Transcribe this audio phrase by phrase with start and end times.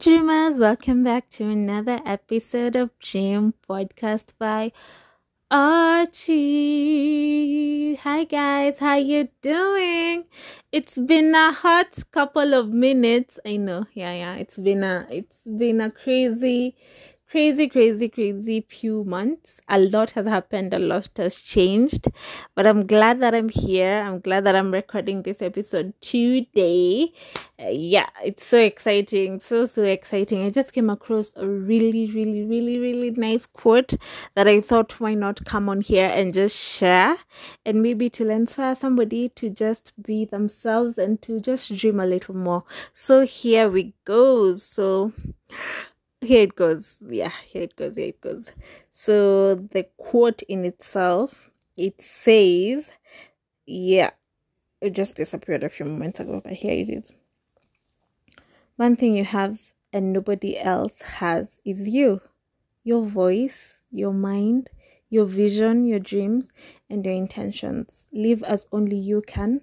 [0.00, 4.72] dreamers, welcome back to another episode of Dream Podcast by
[5.50, 6.36] Archie.
[7.96, 10.24] Hi guys, how you doing?
[10.72, 13.38] It's been a hot couple of minutes.
[13.44, 14.36] I know, yeah, yeah.
[14.36, 16.76] It's been a it's been a crazy
[17.30, 19.60] crazy, crazy, crazy few months.
[19.68, 22.08] A lot has happened, a lot has changed.
[22.56, 24.02] But I'm glad that I'm here.
[24.04, 27.12] I'm glad that I'm recording this episode today.
[27.58, 29.38] Uh, yeah, it's so exciting.
[29.38, 30.44] So, so exciting.
[30.44, 33.94] I just came across a really, really, really, really nice quote
[34.34, 37.16] that I thought why not come on here and just share
[37.64, 42.34] and maybe to inspire somebody to just be themselves and to just dream a little
[42.34, 42.64] more.
[42.92, 44.56] So, here we go.
[44.56, 45.12] So,
[46.20, 46.96] here it goes.
[47.06, 48.52] Yeah here it goes here it goes.
[48.90, 52.90] So the quote in itself it says
[53.66, 54.10] yeah
[54.80, 57.12] it just disappeared a few moments ago but here it is.
[58.76, 59.60] One thing you have
[59.92, 62.20] and nobody else has is you.
[62.84, 64.70] Your voice your mind
[65.08, 66.50] your vision your dreams
[66.88, 68.06] and your intentions.
[68.12, 69.60] Live as only you can.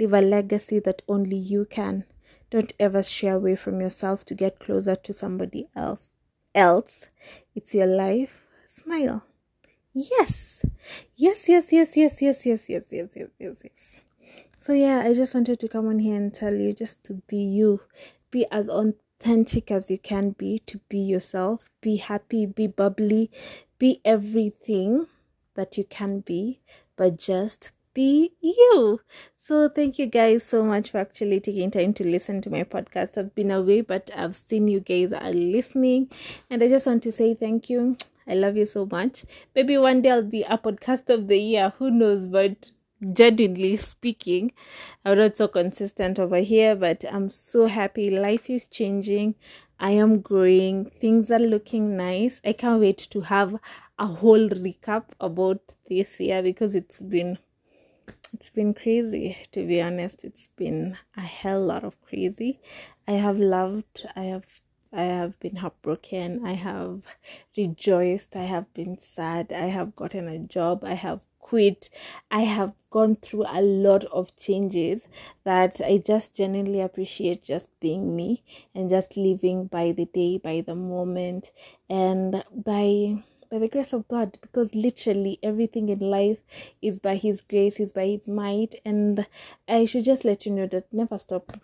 [0.00, 2.04] Leave a legacy that only you can
[2.50, 6.08] don't ever stray away from yourself to get closer to somebody else.
[6.54, 7.06] Else,
[7.54, 8.46] it's your life.
[8.66, 9.24] Smile.
[9.92, 10.64] Yes.
[11.16, 14.00] Yes, yes, yes, yes, yes, yes, yes, yes, yes, yes, yes.
[14.58, 17.36] So yeah, I just wanted to come on here and tell you just to be
[17.36, 17.80] you.
[18.30, 21.70] Be as authentic as you can be, to be yourself.
[21.80, 23.30] Be happy, be bubbly,
[23.78, 25.06] be everything
[25.54, 26.60] that you can be,
[26.96, 29.00] but just be you.
[29.34, 33.18] So thank you guys so much for actually taking time to listen to my podcast.
[33.18, 36.08] I've been away, but I've seen you guys are listening,
[36.48, 37.96] and I just want to say thank you.
[38.28, 39.24] I love you so much.
[39.56, 41.72] Maybe one day I'll be a podcast of the year.
[41.78, 42.28] Who knows?
[42.28, 42.70] But
[43.14, 44.52] genuinely speaking,
[45.04, 48.10] I'm not so consistent over here, but I'm so happy.
[48.10, 49.34] Life is changing.
[49.80, 50.84] I am growing.
[51.00, 52.40] Things are looking nice.
[52.44, 53.58] I can't wait to have
[53.98, 57.38] a whole recap about this year because it's been
[58.32, 60.24] it's been crazy to be honest.
[60.24, 62.60] It's been a hell lot of crazy.
[63.06, 64.60] I have loved i have
[64.92, 66.44] i have been heartbroken.
[66.44, 67.02] I have
[67.56, 68.36] rejoiced.
[68.36, 69.52] I have been sad.
[69.52, 70.84] I have gotten a job.
[70.84, 71.90] I have quit.
[72.30, 75.06] I have gone through a lot of changes
[75.44, 78.42] that i just genuinely appreciate just being me
[78.74, 81.50] and just living by the day by the moment.
[81.90, 86.38] And by by the grace of God, because literally everything in life
[86.82, 88.74] is by His grace, is by His might.
[88.84, 89.26] And
[89.68, 91.58] I should just let you know that never stop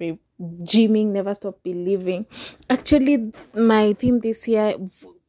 [0.64, 2.26] dreaming, never stop believing.
[2.70, 4.74] Actually, my theme this year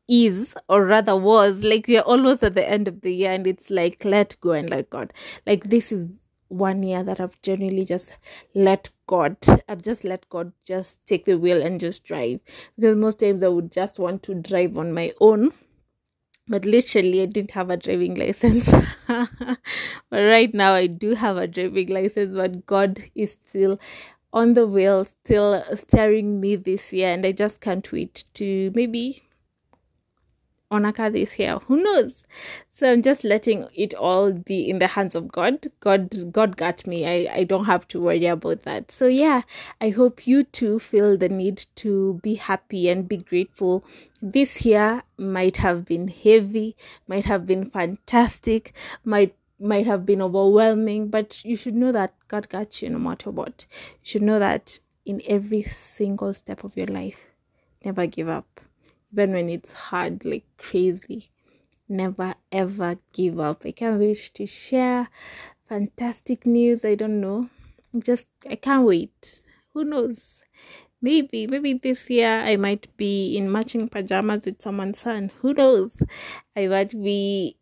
[0.07, 3.47] is or rather was like we are almost at the end of the year and
[3.47, 5.11] it's like let go and let god
[5.47, 6.07] like this is
[6.47, 8.13] one year that i've genuinely just
[8.53, 9.35] let god
[9.67, 12.39] i've just let god just take the wheel and just drive
[12.75, 15.51] because most times i would just want to drive on my own
[16.47, 18.72] but literally i didn't have a driving license.
[20.09, 23.79] But right now i do have a driving license but god is still
[24.33, 29.23] on the wheel still steering me this year and i just can't wait to maybe
[30.72, 31.59] on a car this year.
[31.68, 32.26] Who knows?
[32.70, 35.68] So i'm just letting it all be in the hands of god.
[35.80, 37.06] God god got me.
[37.06, 38.92] I i don't have to worry about that.
[38.92, 39.42] So yeah
[39.80, 43.86] i hope you too feel the need to be happy and be grateful.
[44.22, 46.76] This year might have been heavy
[47.08, 52.50] might have been fantastic might might have been overwhelming but you should know that god
[52.50, 53.66] got you no matter what.
[54.02, 57.26] You should know that in every single step of your life
[57.84, 58.59] never give up
[59.16, 61.30] even when it's hard, like crazy.
[61.88, 63.62] Never ever give up.
[63.66, 65.08] I can't wait to share
[65.70, 66.84] fantastic news.
[66.84, 67.50] I don't know.
[67.98, 69.42] Just, I can't wait.
[69.74, 70.42] Who knows?
[71.02, 75.32] Maybe, maybe this year I might be in matching pajamas with someone's son.
[75.40, 75.96] Who knows?
[76.58, 77.56] I might be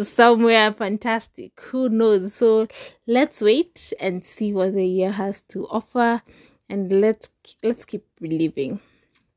[0.00, 1.60] somewhere fantastic.
[1.60, 2.34] Who knows?
[2.34, 2.66] So
[3.06, 6.22] let's wait and see what the year has to offer,
[6.68, 7.28] and let's
[7.62, 8.80] let's keep believing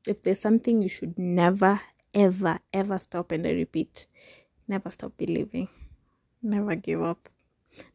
[0.06, 1.80] if there's something you should never,
[2.14, 4.06] ever, ever stop, and I repeat,
[4.68, 5.68] never stop believing,
[6.42, 7.28] never give up,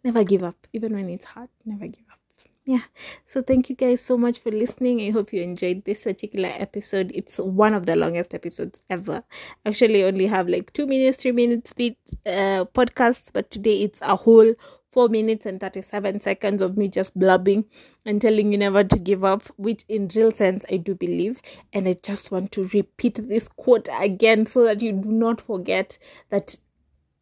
[0.03, 2.19] never give up, even when it's hard, never give up.
[2.67, 2.81] Yeah,
[3.27, 4.99] so thank you guys so much for listening.
[4.99, 7.11] I hope you enjoyed this particular episode.
[7.13, 9.23] It's one of the longest episodes ever.
[9.67, 11.95] Actually, I only have like two minutes, three minutes speed
[12.25, 14.55] uh, podcast, but today it's a whole
[14.95, 17.65] 4 minutes and 37 seconds of me just blubbing
[18.05, 21.41] and telling you never to give up, which in real sense I do believe.
[21.73, 25.99] And I just want to repeat this quote again so that you do not forget
[26.29, 26.57] that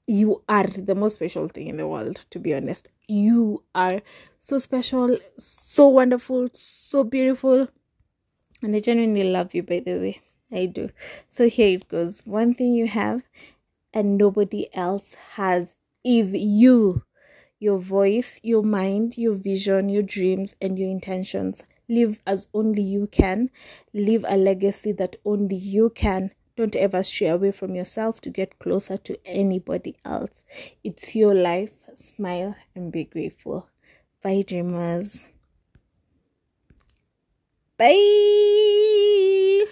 [0.08, 2.90] you are the most special thing in the world, to be honest.
[3.08, 4.02] You are
[4.40, 7.70] so special, so wonderful, so beautiful
[8.64, 10.22] And I genuinely love you, by the way.
[10.52, 10.90] I do.
[11.28, 12.22] So here it goes.
[12.26, 13.30] One thing you have
[13.94, 17.04] and nobody else has is you.
[17.64, 21.64] Your voice, your mind, your vision, your dreams, and your intentions.
[21.88, 23.52] Live as only you can.
[23.94, 26.34] Leave a legacy that only you can.
[26.58, 30.44] Don't ever stray away from yourself to get closer to anybody else.
[30.84, 31.72] It's your life.
[31.94, 33.70] Smile and be grateful.
[34.22, 35.26] Bye, dreamers.
[37.78, 39.64] Bye.